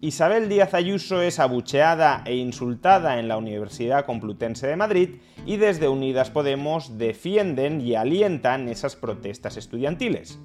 Isabel 0.00 0.48
Díaz 0.48 0.74
Ayuso 0.74 1.22
es 1.22 1.40
abucheada 1.40 2.22
e 2.24 2.36
insultada 2.36 3.18
en 3.18 3.26
la 3.26 3.36
Universidad 3.36 4.06
Complutense 4.06 4.68
de 4.68 4.76
Madrid 4.76 5.16
y 5.44 5.56
desde 5.56 5.88
Unidas 5.88 6.30
Podemos 6.30 6.98
defienden 6.98 7.80
y 7.80 7.96
alientan 7.96 8.68
esas 8.68 8.94
protestas 8.94 9.56
estudiantiles. 9.56 10.38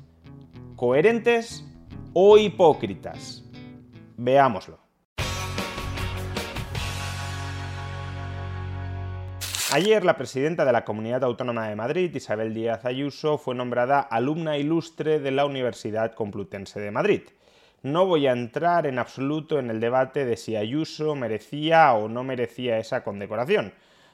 ¿Coherentes 0.75 1.71
o 2.13 2.39
hipócritas? 2.39 3.43
Veámoslo. 4.17 4.79
Ayer 9.71 10.03
la 10.03 10.17
presidenta 10.17 10.65
de 10.65 10.71
la 10.71 10.83
Comunidad 10.83 11.23
Autónoma 11.23 11.67
de 11.67 11.75
Madrid, 11.75 12.15
Isabel 12.15 12.55
Díaz 12.55 12.85
Ayuso, 12.85 13.37
fue 13.37 13.53
nombrada 13.53 13.99
alumna 13.99 14.57
ilustre 14.57 15.19
de 15.19 15.29
la 15.29 15.45
Universidad 15.45 16.13
Complutense 16.13 16.79
de 16.79 16.89
Madrid. 16.89 17.21
No 17.83 18.05
voy 18.05 18.27
a 18.27 18.31
entrar 18.31 18.87
en 18.87 18.97
absoluto 18.97 19.59
en 19.59 19.69
el 19.69 19.81
debate 19.81 20.23
de 20.23 20.37
si 20.37 20.55
Ayuso 20.55 21.15
merecía 21.15 21.91
o 21.91 22.07
no 22.07 22.23
merecía 22.23 22.77
esa 22.77 23.03
condecoración, 23.03 23.73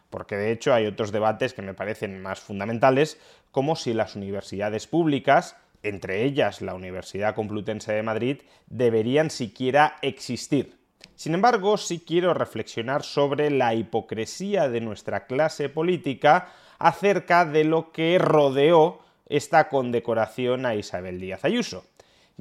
porque 0.10 0.38
de 0.38 0.52
hecho 0.52 0.74
hay 0.74 0.88
otros 0.88 1.12
debates 1.12 1.54
que 1.54 1.62
me 1.62 1.76
parecen 1.76 2.20
más 2.20 2.40
fundamentales, 2.40 3.20
como 3.52 3.76
si 3.76 3.94
las 3.94 4.16
universidades 4.16 4.88
públicas, 4.88 5.56
entre 5.84 6.24
ellas 6.24 6.64
la 6.64 6.74
Universidad 6.74 7.36
Complutense 7.36 7.94
de 7.94 8.02
Madrid, 8.02 8.42
deberían 8.66 9.30
siquiera 9.30 9.98
existir. 10.02 10.80
Sin 11.14 11.36
embargo, 11.36 11.78
sí 11.78 12.04
quiero 12.04 12.34
reflexionar 12.34 13.04
sobre 13.04 13.52
la 13.52 13.76
hipocresía 13.76 14.68
de 14.68 14.82
nuestra 14.82 15.28
clase 15.28 15.70
política 15.70 16.52
acerca 16.80 17.46
de 17.46 17.66
lo 17.66 17.92
que 17.92 18.18
rodeó 18.18 18.98
esta 19.28 19.70
condecoración 19.70 20.66
a 20.66 20.74
Isabel 20.74 21.20
Díaz 21.20 21.46
Ayuso 21.46 21.86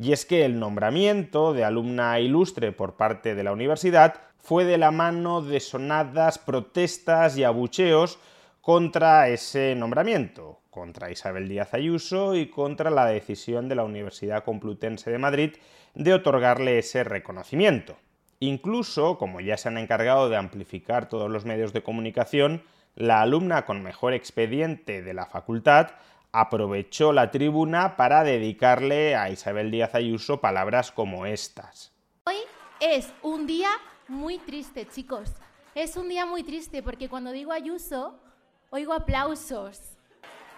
y 0.00 0.12
es 0.12 0.24
que 0.24 0.44
el 0.44 0.60
nombramiento 0.60 1.52
de 1.52 1.64
alumna 1.64 2.20
ilustre 2.20 2.70
por 2.70 2.96
parte 2.96 3.34
de 3.34 3.42
la 3.42 3.52
universidad 3.52 4.14
fue 4.38 4.64
de 4.64 4.78
la 4.78 4.92
mano 4.92 5.42
de 5.42 5.58
sonadas 5.58 6.38
protestas 6.38 7.36
y 7.36 7.42
abucheos 7.42 8.18
contra 8.60 9.28
ese 9.28 9.74
nombramiento, 9.74 10.60
contra 10.70 11.10
Isabel 11.10 11.48
Díaz 11.48 11.74
Ayuso 11.74 12.36
y 12.36 12.48
contra 12.48 12.90
la 12.90 13.06
decisión 13.06 13.68
de 13.68 13.74
la 13.74 13.84
Universidad 13.84 14.44
Complutense 14.44 15.10
de 15.10 15.18
Madrid 15.18 15.56
de 15.94 16.14
otorgarle 16.14 16.78
ese 16.78 17.02
reconocimiento. 17.02 17.96
Incluso, 18.38 19.18
como 19.18 19.40
ya 19.40 19.56
se 19.56 19.68
han 19.68 19.78
encargado 19.78 20.28
de 20.28 20.36
amplificar 20.36 21.08
todos 21.08 21.28
los 21.28 21.44
medios 21.44 21.72
de 21.72 21.82
comunicación, 21.82 22.62
la 22.94 23.20
alumna 23.20 23.64
con 23.64 23.82
mejor 23.82 24.14
expediente 24.14 25.02
de 25.02 25.14
la 25.14 25.26
facultad 25.26 25.90
aprovechó 26.32 27.12
la 27.12 27.30
tribuna 27.30 27.96
para 27.96 28.22
dedicarle 28.24 29.16
a 29.16 29.30
Isabel 29.30 29.70
Díaz 29.70 29.94
Ayuso 29.94 30.40
palabras 30.40 30.92
como 30.92 31.26
estas. 31.26 31.92
Hoy 32.24 32.36
es 32.80 33.12
un 33.22 33.46
día 33.46 33.70
muy 34.08 34.38
triste, 34.38 34.86
chicos. 34.86 35.32
Es 35.74 35.96
un 35.96 36.08
día 36.08 36.26
muy 36.26 36.42
triste 36.42 36.82
porque 36.82 37.08
cuando 37.08 37.32
digo 37.32 37.52
Ayuso, 37.52 38.18
oigo 38.70 38.92
aplausos. 38.92 39.80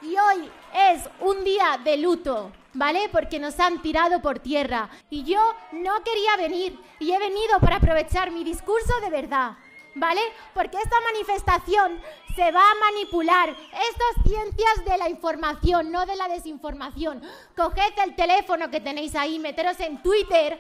Y 0.03 0.17
hoy 0.17 0.51
es 0.75 1.09
un 1.21 1.45
día 1.45 1.79
de 1.85 1.99
luto, 1.99 2.51
¿vale? 2.73 3.11
Porque 3.13 3.39
nos 3.39 3.61
han 3.61 3.83
tirado 3.83 4.23
por 4.23 4.39
tierra. 4.39 4.89
Y 5.11 5.25
yo 5.25 5.41
no 5.73 6.03
quería 6.03 6.37
venir 6.39 6.79
y 6.99 7.13
he 7.13 7.19
venido 7.19 7.61
para 7.61 7.77
aprovechar 7.77 8.31
mi 8.31 8.43
discurso 8.43 8.93
de 9.03 9.11
verdad. 9.11 9.57
¿vale? 9.95 10.21
Porque 10.55 10.79
esta 10.79 10.97
manifestación 11.13 12.01
se 12.41 12.53
va 12.53 12.71
a 12.71 12.75
manipular. 12.91 13.51
Esto 13.51 14.05
es 14.17 14.31
ciencias 14.31 14.85
de 14.87 14.97
la 14.97 15.11
información, 15.11 15.93
no 15.93 16.07
de 16.07 16.17
la 16.17 16.27
desinformación. 16.27 17.21
Coged 17.55 17.99
el 18.03 18.17
teléfono 18.17 18.71
que 18.71 18.81
tenéis 18.81 19.15
ahí, 19.15 19.39
meteros 19.39 19.79
en 19.81 20.03
Twitter 20.03 20.59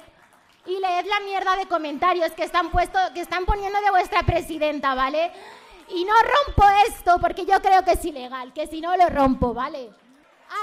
y 0.67 0.73
leed 0.73 1.07
la 1.07 1.21
mierda 1.21 1.57
de 1.57 1.65
comentarios 1.67 2.33
que 2.33 2.45
están, 2.45 2.71
puesto, 2.71 2.99
que 3.15 3.23
están 3.23 3.47
poniendo 3.47 3.81
de 3.81 3.91
vuestra 3.93 4.25
presidenta, 4.25 4.95
¿vale? 4.95 5.33
Y 5.89 6.05
no 6.05 6.13
rompo 6.13 6.65
esto 6.87 7.17
porque 7.19 7.47
yo 7.47 7.63
creo 7.63 7.83
que 7.83 7.93
es 7.93 8.05
ilegal, 8.05 8.53
que 8.53 8.67
si 8.67 8.83
no 8.83 8.95
lo 8.95 9.09
rompo, 9.09 9.55
¿vale? 9.55 9.89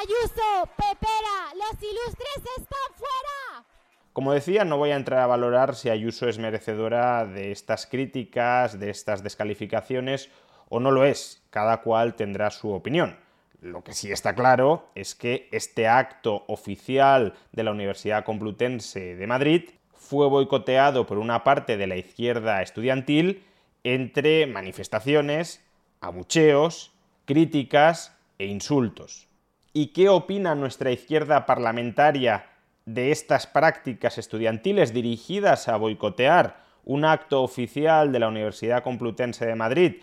Ayuso, 0.04 0.70
Pepera, 0.76 1.52
los 1.56 1.82
ilustres 1.82 2.60
están 2.60 2.94
fuera. 2.96 3.66
Como 4.14 4.34
decía, 4.34 4.66
no 4.66 4.78
voy 4.78 4.92
a 4.92 4.96
entrar 4.96 5.22
a 5.22 5.28
valorar 5.28 5.76
si 5.76 5.90
Ayuso 5.90 6.28
es 6.28 6.38
merecedora 6.38 7.26
de 7.26 7.52
estas 7.52 7.88
críticas, 7.88 8.80
de 8.80 8.92
estas 8.92 9.24
descalificaciones 9.24 10.30
o 10.70 10.80
no 10.80 10.92
lo 10.92 11.06
es. 11.06 11.44
Cada 11.50 11.82
cual 11.82 12.16
tendrá 12.16 12.50
su 12.52 12.72
opinión. 12.72 13.18
Lo 13.62 13.84
que 13.84 13.94
sí 13.94 14.12
está 14.12 14.36
claro 14.36 14.90
es 14.94 15.16
que 15.16 15.50
este 15.52 15.88
acto 15.88 16.46
oficial 16.48 17.34
de 17.52 17.64
la 17.64 17.72
Universidad 17.72 18.24
Complutense 18.24 19.16
de 19.16 19.28
Madrid 19.28 19.70
fue 19.94 20.28
boicoteado 20.28 21.08
por 21.08 21.18
una 21.18 21.44
parte 21.44 21.76
de 21.76 21.88
la 21.88 21.98
izquierda 21.98 22.62
estudiantil 22.62 23.44
entre 23.84 24.46
manifestaciones, 24.46 25.66
abucheos, 26.02 26.94
críticas 27.26 28.16
e 28.38 28.46
insultos. 28.46 29.28
¿Y 29.74 29.88
qué 29.88 30.10
opina 30.10 30.56
nuestra 30.56 30.92
izquierda 30.92 31.46
parlamentaria 31.46 32.46
de 32.86 33.12
estas 33.12 33.48
prácticas 33.48 34.18
estudiantiles 34.18 34.94
dirigidas 34.94 35.68
a 35.68 35.78
boicotear 35.78 36.64
un 36.86 37.04
acto 37.04 37.44
oficial 37.44 38.14
de 38.14 38.20
la 38.20 38.30
Universidad 38.30 38.82
Complutense 38.82 39.46
de 39.46 39.56
Madrid 39.56 39.96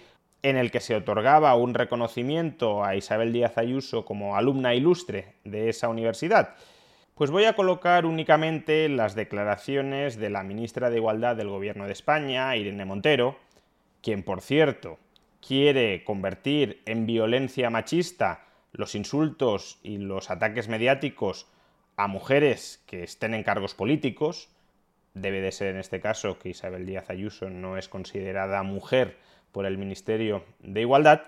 en 0.44 0.59
el 0.59 0.71
que 0.71 0.81
se 0.81 0.94
otorgaba 0.94 1.56
un 1.56 1.72
reconocimiento 1.72 2.84
a 2.84 2.97
Isabel 2.97 3.32
Díaz 3.32 3.56
Ayuso 3.56 4.05
como 4.05 4.37
alumna 4.37 4.75
ilustre 4.75 5.37
de 5.43 5.71
esa 5.71 5.88
universidad. 5.88 6.55
Pues 7.15 7.31
voy 7.31 7.47
a 7.47 7.56
colocar 7.56 8.05
únicamente 8.05 8.91
las 8.91 9.15
declaraciones 9.15 10.16
de 10.16 10.28
la 10.28 10.43
ministra 10.43 10.91
de 10.91 10.99
Igualdad 10.99 11.34
del 11.34 11.49
Gobierno 11.49 11.87
de 11.87 11.94
España, 11.94 12.54
Irene 12.56 12.84
Montero, 12.84 13.38
quien, 14.03 14.22
por 14.22 14.43
cierto, 14.43 14.99
quiere 15.41 16.04
convertir 16.04 16.83
en 16.84 17.06
violencia 17.06 17.71
machista 17.71 18.44
los 18.72 18.94
insultos 18.94 19.78
y 19.83 19.97
los 19.97 20.31
ataques 20.31 20.69
mediáticos 20.69 21.47
a 21.97 22.06
mujeres 22.06 22.83
que 22.84 23.03
estén 23.03 23.33
en 23.33 23.44
cargos 23.44 23.75
políticos, 23.75 24.50
debe 25.15 25.41
de 25.41 25.53
ser 25.53 25.69
en 25.69 25.78
este 25.78 26.00
caso 26.00 26.38
que 26.38 26.50
Isabel 26.50 26.84
Díaz 26.84 27.09
Ayuso 27.09 27.49
no 27.49 27.78
es 27.78 27.88
considerada 27.88 28.62
mujer 28.62 29.16
por 29.54 29.66
el 29.66 29.78
Ministerio 29.78 30.44
de 30.59 30.81
Igualdad, 30.81 31.22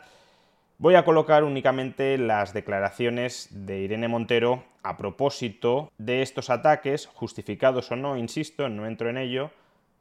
voy 0.79 0.97
a 0.97 1.05
colocar 1.05 1.45
únicamente 1.45 2.19
las 2.19 2.53
declaraciones 2.53 3.49
de 3.51 3.79
Irene 3.79 4.09
Montero 4.09 4.65
a 4.83 4.97
propósito 4.97 5.93
de 5.97 6.23
estos 6.23 6.51
ataques, 6.51 7.07
justificados 7.07 7.93
o 7.93 7.97
no, 7.97 8.17
insisto, 8.17 8.69
no 8.69 8.87
entro 8.87 9.09
en 9.09 9.17
ello, 9.17 9.53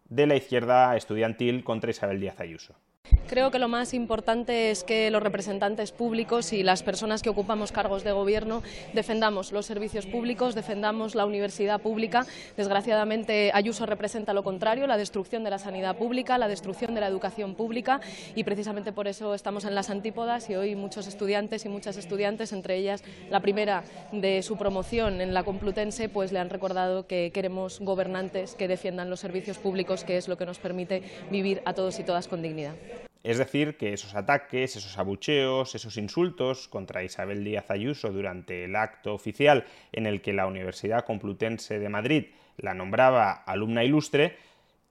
de 0.09 0.25
la 0.25 0.35
izquierda 0.35 0.95
estudiantil 0.97 1.63
contra 1.63 1.91
Isabel 1.91 2.19
Díaz 2.19 2.39
Ayuso. 2.39 2.73
Creo 3.27 3.49
que 3.49 3.57
lo 3.57 3.67
más 3.67 3.93
importante 3.93 4.69
es 4.69 4.83
que 4.83 5.09
los 5.09 5.23
representantes 5.23 5.91
públicos 5.91 6.53
y 6.53 6.61
las 6.61 6.83
personas 6.83 7.23
que 7.23 7.29
ocupamos 7.29 7.71
cargos 7.71 8.03
de 8.03 8.11
gobierno 8.11 8.61
defendamos 8.93 9.51
los 9.51 9.66
servicios 9.66 10.05
públicos, 10.05 10.53
defendamos 10.53 11.16
la 11.16 11.25
universidad 11.25 11.81
pública. 11.81 12.25
Desgraciadamente, 12.55 13.52
Ayuso 13.53 13.87
representa 13.87 14.34
lo 14.34 14.43
contrario, 14.43 14.85
la 14.85 14.97
destrucción 14.97 15.43
de 15.43 15.49
la 15.49 15.57
sanidad 15.57 15.97
pública, 15.97 16.37
la 16.37 16.47
destrucción 16.47 16.93
de 16.93 17.02
la 17.02 17.07
educación 17.07 17.55
pública 17.55 17.99
y 18.35 18.43
precisamente 18.43 18.91
por 18.91 19.07
eso 19.07 19.34
estamos 19.34 19.66
en 19.66 19.73
las 19.73 19.90
antípodas 19.90 20.49
y 20.49 20.55
hoy 20.55 20.75
muchos 20.75 21.07
estudiantes 21.07 21.66
y 21.66 21.69
muchas 21.69 21.97
estudiantes, 21.97 22.53
entre 22.53 22.78
ellas 22.78 23.03
la 23.29 23.40
primera 23.40 23.84
de 24.11 24.43
su 24.43 24.55
promoción 24.55 25.22
en 25.22 25.34
la 25.34 25.43
Complutense, 25.43 26.09
pues 26.09 26.31
le 26.31 26.40
han 26.40 26.49
recordado 26.49 27.07
que 27.07 27.31
queremos 27.34 27.79
gobernantes 27.79 28.55
que 28.55 28.67
defiendan 28.67 29.09
los 29.09 29.19
servicios 29.19 29.57
públicos, 29.57 30.03
que 30.03 30.17
es 30.17 30.28
lo 30.28 30.37
que 30.37 30.46
nos 30.46 30.59
permite 30.59 31.03
vivir 31.31 31.61
a 31.66 31.73
todos 31.73 31.99
y 31.99 32.03
todas 32.03 32.28
con 32.28 32.41
dignidad. 32.41 32.75
Es 33.25 33.39
decir, 33.39 33.75
que 33.75 33.91
esos 33.91 34.13
ataques, 34.13 34.75
esos 34.75 34.99
abucheos, 34.99 35.73
esos 35.73 35.97
insultos 35.97 36.67
contra 36.67 37.03
Isabel 37.03 37.43
Díaz 37.43 37.72
Ayuso 37.72 38.11
durante 38.11 38.66
el 38.66 38.75
acto 38.75 39.16
oficial 39.16 39.66
en 39.93 40.05
el 40.05 40.22
que 40.22 40.31
la 40.31 40.45
Universidad 40.45 41.05
Complutense 41.05 41.79
de 41.79 41.89
Madrid 41.89 42.25
la 42.57 42.75
nombraba 42.75 43.31
alumna 43.31 43.83
ilustre, 43.83 44.37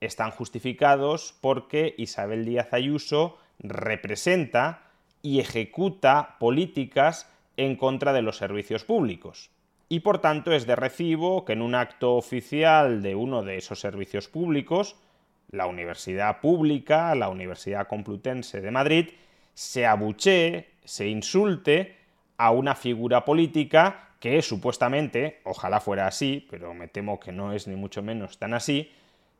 están 0.00 0.32
justificados 0.32 1.36
porque 1.40 1.94
Isabel 1.96 2.44
Díaz 2.44 2.72
Ayuso 2.72 3.38
representa 3.60 4.82
y 5.22 5.38
ejecuta 5.38 6.34
políticas 6.40 7.30
en 7.56 7.76
contra 7.76 8.12
de 8.12 8.22
los 8.22 8.36
servicios 8.36 8.82
públicos. 8.84 9.52
y 9.88 10.00
por 10.00 10.18
tanto 10.18 10.50
es 10.50 10.66
de 10.66 10.74
recibo 10.74 11.44
que 11.44 11.52
en 11.52 11.62
un 11.62 11.76
acto 11.76 12.16
oficial 12.16 13.00
de 13.00 13.14
uno 13.14 13.44
de 13.44 13.58
esos 13.58 13.78
servicios 13.78 14.26
públicos, 14.26 14.96
la 15.54 15.66
Universidad 15.66 16.40
Pública, 16.40 17.14
la 17.14 17.28
Universidad 17.28 17.86
Complutense 17.86 18.60
de 18.60 18.70
Madrid, 18.70 19.08
se 19.54 19.86
abuchee, 19.86 20.68
se 20.84 21.08
insulte 21.08 21.96
a 22.36 22.50
una 22.50 22.74
figura 22.74 23.24
política 23.24 24.08
que 24.18 24.42
supuestamente, 24.42 25.40
ojalá 25.44 25.80
fuera 25.80 26.06
así, 26.06 26.46
pero 26.50 26.74
me 26.74 26.88
temo 26.88 27.20
que 27.20 27.30
no 27.30 27.52
es 27.52 27.68
ni 27.68 27.76
mucho 27.76 28.02
menos 28.02 28.38
tan 28.38 28.54
así, 28.54 28.90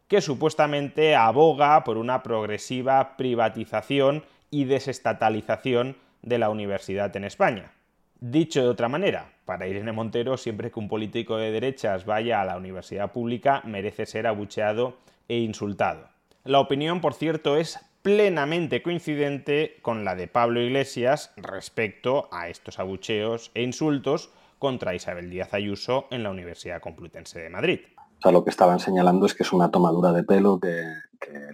que 0.09 0.21
supuestamente 0.21 1.17
aboga 1.17 1.83
por 1.85 1.97
una 1.97 2.23
progresiva 2.23 3.17
privatización 3.17 4.25
y 4.51 4.65
desestatalización 4.65 5.97
de 6.23 6.39
la 6.39 6.51
universidad 6.51 7.17
en 7.17 7.25
España. 7.25 7.73
Dicho 8.21 8.63
de 8.63 8.69
otra 8.69 8.89
manera, 8.89 9.33
para 9.45 9.67
Irene 9.67 9.93
Montero, 9.93 10.37
siempre 10.37 10.71
que 10.71 10.79
un 10.79 10.89
político 10.89 11.37
de 11.37 11.51
derechas 11.51 12.05
vaya 12.05 12.41
a 12.41 12.45
la 12.45 12.57
universidad 12.57 13.13
pública, 13.13 13.63
merece 13.65 14.07
ser 14.07 14.27
abucheado 14.27 14.99
e 15.29 15.39
insultado. 15.39 16.09
La 16.45 16.61
opinión, 16.61 17.01
por 17.01 17.15
cierto, 17.15 17.57
es 17.57 17.79
plenamente 18.03 18.83
coincidente 18.83 19.79
con 19.81 20.05
la 20.05 20.15
de 20.15 20.29
Pablo 20.29 20.61
Iglesias 20.61 21.33
respecto 21.37 22.29
a 22.33 22.49
estos 22.49 22.79
abucheos 22.79 23.51
e 23.55 23.63
insultos 23.63 24.31
contra 24.59 24.95
Isabel 24.95 25.31
Díaz 25.31 25.55
Ayuso 25.55 26.07
en 26.11 26.23
la 26.23 26.31
Universidad 26.31 26.81
Complutense 26.83 27.41
de 27.41 27.49
Madrid. 27.49 27.81
Sea, 28.25 28.33
lo 28.33 28.43
que 28.43 28.49
estaban 28.49 28.81
señalando 28.81 29.27
es 29.27 29.35
que 29.35 29.43
es 29.43 29.53
una 29.53 29.71
tomadura 29.71 30.11
de 30.11 30.23
pelo 30.23 30.59
que, 30.59 30.83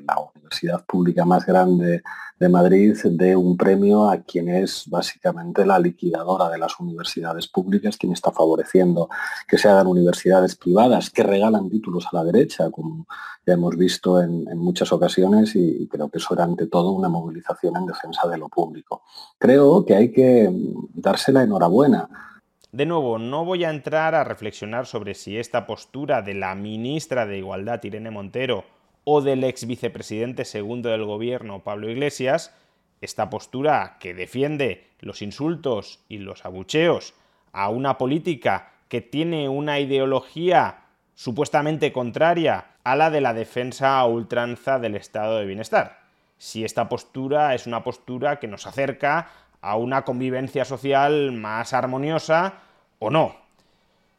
la 0.06 0.16
universidad 0.34 0.84
pública 0.84 1.24
más 1.24 1.44
grande 1.46 2.02
de 2.38 2.48
Madrid 2.48 2.96
dé 3.04 3.36
un 3.36 3.56
premio 3.56 4.08
a 4.08 4.18
quien 4.18 4.48
es 4.48 4.84
básicamente 4.88 5.64
la 5.66 5.78
liquidadora 5.78 6.48
de 6.48 6.58
las 6.58 6.78
universidades 6.80 7.46
públicas, 7.48 7.96
quien 7.96 8.12
está 8.12 8.32
favoreciendo 8.32 9.08
que 9.48 9.58
se 9.58 9.68
hagan 9.68 9.86
universidades 9.86 10.56
privadas 10.56 11.10
que 11.10 11.22
regalan 11.22 11.68
títulos 11.68 12.06
a 12.06 12.16
la 12.16 12.24
derecha, 12.24 12.70
como 12.70 13.06
ya 13.46 13.54
hemos 13.54 13.76
visto 13.76 14.20
en, 14.20 14.44
muchas 14.56 14.92
ocasiones, 14.92 15.54
y 15.56 15.88
creo 15.88 16.08
que 16.08 16.18
eso 16.18 16.34
era 16.34 16.44
ante 16.44 16.66
todo 16.66 16.92
una 16.92 17.08
movilización 17.08 17.76
en 17.76 17.86
defensa 17.86 18.28
de 18.28 18.38
lo 18.38 18.48
público. 18.48 19.02
Creo 19.38 19.84
que 19.84 19.96
hay 19.96 20.12
que 20.12 20.50
darse 20.94 21.32
la 21.32 21.42
enhorabuena 21.42 22.29
de 22.72 22.86
nuevo, 22.86 23.18
no 23.18 23.44
voy 23.44 23.64
a 23.64 23.70
entrar 23.70 24.14
a 24.14 24.24
reflexionar 24.24 24.86
sobre 24.86 25.14
si 25.14 25.38
esta 25.38 25.66
postura 25.66 26.22
de 26.22 26.34
la 26.34 26.54
ministra 26.54 27.26
de 27.26 27.38
Igualdad, 27.38 27.82
Irene 27.82 28.10
Montero, 28.10 28.64
o 29.04 29.20
del 29.22 29.42
ex 29.44 29.66
vicepresidente 29.66 30.44
segundo 30.44 30.90
del 30.90 31.04
gobierno, 31.04 31.64
Pablo 31.64 31.90
Iglesias, 31.90 32.54
esta 33.00 33.30
postura 33.30 33.96
que 33.98 34.14
defiende 34.14 34.86
los 35.00 35.22
insultos 35.22 36.00
y 36.08 36.18
los 36.18 36.44
abucheos 36.44 37.14
a 37.52 37.70
una 37.70 37.98
política 37.98 38.72
que 38.88 39.00
tiene 39.00 39.48
una 39.48 39.80
ideología 39.80 40.84
supuestamente 41.14 41.92
contraria 41.92 42.76
a 42.84 42.94
la 42.94 43.10
de 43.10 43.20
la 43.20 43.34
defensa 43.34 43.98
a 43.98 44.06
ultranza 44.06 44.78
del 44.78 44.96
estado 44.96 45.38
de 45.38 45.46
bienestar. 45.46 46.00
Si 46.38 46.64
esta 46.64 46.88
postura 46.88 47.54
es 47.54 47.66
una 47.66 47.82
postura 47.82 48.38
que 48.38 48.46
nos 48.46 48.66
acerca 48.66 49.28
a 49.60 49.76
una 49.76 50.02
convivencia 50.02 50.64
social 50.64 51.32
más 51.32 51.72
armoniosa 51.72 52.60
o 52.98 53.10
no. 53.10 53.36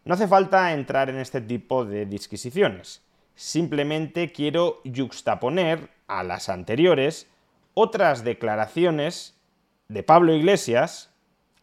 No 0.03 0.13
hace 0.13 0.27
falta 0.27 0.73
entrar 0.73 1.09
en 1.09 1.17
este 1.17 1.41
tipo 1.41 1.85
de 1.85 2.05
disquisiciones. 2.05 3.03
Simplemente 3.35 4.31
quiero 4.31 4.81
yuxtaponer 4.83 5.89
a 6.07 6.23
las 6.23 6.49
anteriores 6.49 7.27
otras 7.73 8.23
declaraciones 8.23 9.39
de 9.87 10.03
Pablo 10.03 10.33
Iglesias 10.33 11.13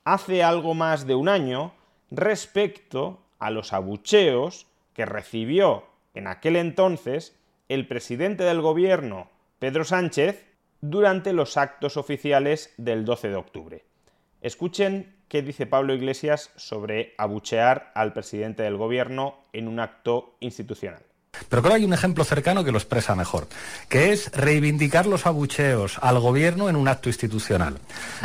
hace 0.04 0.42
algo 0.42 0.74
más 0.74 1.06
de 1.06 1.14
un 1.14 1.28
año 1.28 1.72
respecto 2.10 3.20
a 3.38 3.50
los 3.50 3.72
abucheos 3.72 4.66
que 4.94 5.04
recibió 5.04 5.84
en 6.14 6.26
aquel 6.26 6.56
entonces 6.56 7.36
el 7.68 7.86
presidente 7.86 8.44
del 8.44 8.60
gobierno, 8.60 9.28
Pedro 9.58 9.84
Sánchez, 9.84 10.47
durante 10.80 11.32
los 11.32 11.56
actos 11.56 11.96
oficiales 11.96 12.72
del 12.76 13.04
12 13.04 13.28
de 13.28 13.36
octubre. 13.36 13.84
Escuchen 14.40 15.16
qué 15.28 15.42
dice 15.42 15.66
Pablo 15.66 15.94
Iglesias 15.94 16.50
sobre 16.56 17.14
abuchear 17.18 17.92
al 17.94 18.12
presidente 18.12 18.62
del 18.62 18.76
gobierno 18.76 19.40
en 19.52 19.68
un 19.68 19.80
acto 19.80 20.36
institucional. 20.40 21.02
Pero 21.48 21.62
creo 21.62 21.72
que 21.72 21.76
hay 21.78 21.84
un 21.84 21.92
ejemplo 21.92 22.24
cercano 22.24 22.64
que 22.64 22.72
lo 22.72 22.78
expresa 22.78 23.14
mejor, 23.14 23.46
que 23.88 24.12
es 24.12 24.32
reivindicar 24.32 25.06
los 25.06 25.26
abucheos 25.26 25.98
al 26.00 26.18
gobierno 26.18 26.68
en 26.68 26.76
un 26.76 26.88
acto 26.88 27.08
institucional. 27.08 27.78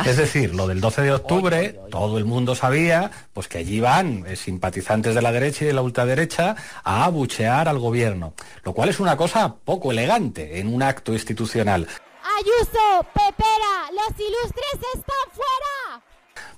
Es 0.05 0.17
decir, 0.17 0.55
lo 0.55 0.67
del 0.67 0.81
12 0.81 1.01
de 1.03 1.11
octubre, 1.11 1.79
todo 1.91 2.17
el 2.17 2.25
mundo 2.25 2.55
sabía 2.55 3.11
pues 3.33 3.47
que 3.47 3.59
allí 3.59 3.79
van 3.79 4.25
eh, 4.25 4.35
simpatizantes 4.35 5.15
de 5.15 5.21
la 5.21 5.31
derecha 5.31 5.63
y 5.63 5.67
de 5.67 5.73
la 5.73 5.81
ultraderecha 5.81 6.55
a 6.83 7.05
abuchear 7.05 7.67
al 7.67 7.79
gobierno, 7.79 8.33
lo 8.63 8.73
cual 8.73 8.89
es 8.89 8.99
una 8.99 9.17
cosa 9.17 9.55
poco 9.63 9.91
elegante 9.91 10.59
en 10.59 10.73
un 10.73 10.81
acto 10.81 11.13
institucional. 11.13 11.87
Ayuso, 12.23 13.05
Pepera, 13.13 13.91
los 13.91 14.17
ilustres 14.17 14.95
están 14.95 15.29
fuera. 15.31 16.03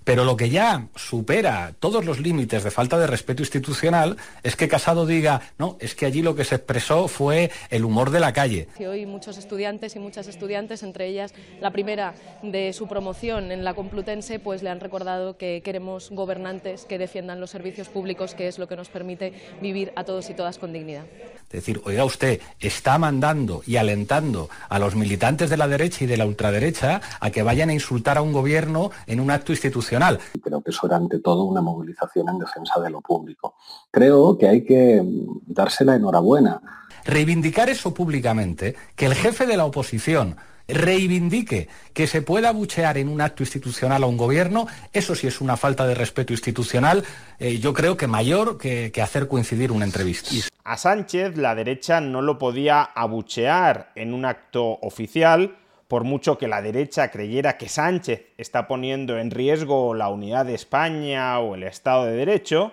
Pero 0.03 0.23
lo 0.23 0.37
que 0.37 0.51
ya 0.51 0.87
supera 0.95 1.73
todos 1.79 2.05
los 2.05 2.19
límites 2.19 2.63
de 2.63 2.69
falta 2.69 2.99
de 2.99 3.07
respeto 3.07 3.41
institucional 3.41 4.17
es 4.43 4.55
que 4.55 4.67
Casado 4.67 5.07
diga, 5.07 5.41
no, 5.57 5.77
es 5.79 5.95
que 5.95 6.05
allí 6.05 6.21
lo 6.21 6.35
que 6.35 6.43
se 6.43 6.55
expresó 6.55 7.07
fue 7.07 7.49
el 7.71 7.83
humor 7.83 8.11
de 8.11 8.19
la 8.19 8.31
calle. 8.31 8.67
Hoy 8.79 9.07
muchos 9.07 9.39
estudiantes 9.39 9.95
y 9.95 9.99
muchas 9.99 10.27
estudiantes, 10.27 10.83
entre 10.83 11.07
ellas 11.07 11.33
la 11.59 11.71
primera 11.71 12.13
de 12.43 12.71
su 12.73 12.87
promoción 12.87 13.51
en 13.51 13.63
la 13.63 13.73
Complutense, 13.73 14.37
pues 14.37 14.61
le 14.61 14.69
han 14.69 14.79
recordado 14.79 15.37
que 15.37 15.63
queremos 15.65 16.11
gobernantes 16.11 16.85
que 16.85 16.99
defiendan 16.99 17.39
los 17.39 17.49
servicios 17.49 17.89
públicos, 17.89 18.35
que 18.35 18.47
es 18.47 18.59
lo 18.59 18.67
que 18.67 18.75
nos 18.75 18.89
permite 18.89 19.33
vivir 19.59 19.91
a 19.95 20.03
todos 20.03 20.29
y 20.29 20.35
todas 20.35 20.59
con 20.59 20.71
dignidad. 20.71 21.05
Es 21.55 21.61
decir, 21.61 21.81
oiga 21.85 22.03
usted, 22.03 22.41
está 22.59 22.97
mandando 22.97 23.63
y 23.65 23.77
alentando 23.77 24.49
a 24.67 24.77
los 24.77 24.93
militantes 24.93 25.49
de 25.49 25.55
la 25.55 25.69
derecha 25.69 26.03
y 26.03 26.07
de 26.07 26.17
la 26.17 26.25
ultraderecha 26.25 26.99
a 27.21 27.29
que 27.29 27.43
vayan 27.43 27.69
a 27.69 27.73
insultar 27.73 28.17
a 28.17 28.21
un 28.21 28.33
gobierno 28.33 28.91
en 29.07 29.21
un 29.21 29.31
acto 29.31 29.53
institucional. 29.53 30.19
Creo 30.43 30.61
que 30.61 30.71
eso 30.71 30.85
era 30.85 30.97
ante 30.97 31.19
todo 31.19 31.45
una 31.45 31.61
movilización 31.61 32.27
en 32.27 32.39
defensa 32.39 32.81
de 32.81 32.89
lo 32.89 32.99
público. 32.99 33.55
Creo 33.89 34.37
que 34.37 34.49
hay 34.49 34.65
que 34.65 35.01
darse 35.47 35.85
la 35.85 35.95
enhorabuena. 35.95 36.59
Reivindicar 37.05 37.69
eso 37.69 37.93
públicamente, 37.93 38.75
que 38.97 39.05
el 39.05 39.15
jefe 39.15 39.45
de 39.45 39.55
la 39.55 39.63
oposición 39.63 40.35
reivindique 40.67 41.67
que 41.93 42.07
se 42.07 42.21
pueda 42.21 42.51
buchear 42.51 42.97
en 42.97 43.09
un 43.09 43.21
acto 43.21 43.43
institucional 43.43 44.03
a 44.03 44.07
un 44.07 44.17
gobierno, 44.17 44.67
eso 44.93 45.15
sí 45.15 45.27
es 45.27 45.41
una 45.41 45.57
falta 45.57 45.85
de 45.85 45.95
respeto 45.95 46.33
institucional, 46.33 47.03
eh, 47.39 47.59
yo 47.59 47.73
creo 47.73 47.97
que 47.97 48.07
mayor 48.07 48.57
que, 48.57 48.91
que 48.91 49.01
hacer 49.01 49.27
coincidir 49.27 49.71
una 49.71 49.85
entrevista. 49.85 50.31
A 50.63 50.77
Sánchez 50.77 51.37
la 51.37 51.53
derecha 51.55 52.01
no 52.01 52.21
lo 52.21 52.37
podía 52.37 52.81
abuchear 52.81 53.91
en 53.95 54.13
un 54.13 54.25
acto 54.25 54.79
oficial, 54.81 55.57
por 55.87 56.03
mucho 56.03 56.37
que 56.37 56.47
la 56.47 56.63
derecha 56.63 57.11
creyera 57.11 57.57
que 57.57 57.69
Sánchez 57.69 58.23
está 58.37 58.67
poniendo 58.67 59.19
en 59.19 59.29
riesgo 59.29 59.93
la 59.93 60.09
unidad 60.09 60.45
de 60.45 60.55
España 60.55 61.37
o 61.39 61.53
el 61.53 61.63
Estado 61.63 62.05
de 62.05 62.13
Derecho, 62.13 62.71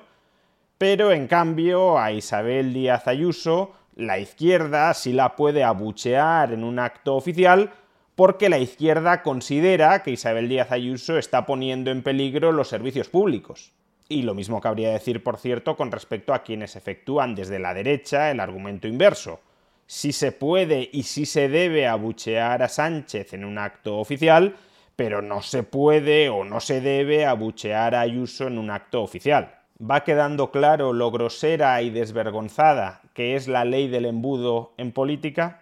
pero 0.79 1.13
en 1.13 1.27
cambio 1.27 1.99
a 1.99 2.13
Isabel 2.13 2.73
Díaz 2.73 3.07
Ayuso 3.07 3.75
la 3.97 4.19
izquierda 4.19 4.95
sí 4.95 5.13
la 5.13 5.37
puede 5.37 5.65
abuchear 5.65 6.53
en 6.53 6.65
un 6.65 6.79
acto 6.79 7.15
oficial 7.15 7.71
porque 8.15 8.49
la 8.49 8.59
izquierda 8.59 9.23
considera 9.23 10.03
que 10.03 10.11
Isabel 10.11 10.49
Díaz 10.49 10.71
Ayuso 10.71 11.19
está 11.19 11.47
poniendo 11.47 11.91
en 11.91 12.03
peligro 12.03 12.53
los 12.53 12.69
servicios 12.69 13.09
públicos. 13.09 13.73
Y 14.09 14.23
lo 14.23 14.35
mismo 14.35 14.61
cabría 14.61 14.93
decir, 14.93 15.23
por 15.23 15.39
cierto, 15.39 15.77
con 15.77 15.91
respecto 15.91 16.35
a 16.35 16.43
quienes 16.43 16.77
efectúan 16.77 17.35
desde 17.35 17.59
la 17.59 17.73
derecha 17.73 18.31
el 18.31 18.41
argumento 18.41 18.87
inverso. 18.87 19.41
Si 19.87 20.13
se 20.13 20.33
puede 20.33 20.91
y 20.93 21.05
si 21.05 21.25
se 21.25 21.49
debe 21.49 21.87
abuchear 21.87 22.63
a 22.63 22.69
Sánchez 22.69 23.33
en 23.33 23.45
un 23.45 23.59
acto 23.59 23.99
oficial, 23.99 24.57
pero 24.97 25.23
no 25.23 25.41
se 25.41 25.63
puede 25.63 26.29
o 26.29 26.45
no 26.45 26.61
se 26.61 26.81
debe 26.81 27.25
abuchear 27.25 27.95
a 27.95 28.01
Ayuso 28.03 28.47
en 28.47 28.59
un 28.59 28.71
acto 28.71 29.03
oficial. 29.03 29.55
¿Va 29.81 30.05
quedando 30.05 30.51
claro 30.51 30.93
lo 30.93 31.11
grosera 31.11 31.81
y 31.83 31.91
desvergonzada 31.91 33.01
que 33.15 33.35
es 33.35 33.49
la 33.49 33.65
ley 33.65 33.89
del 33.89 34.07
embudo 34.07 34.75
en 34.77 34.93
política? 34.93 35.62